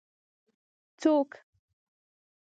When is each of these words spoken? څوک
څوک 1.01 1.29